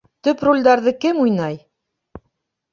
[0.27, 1.61] Төп ролдәрҙе кем уйнай?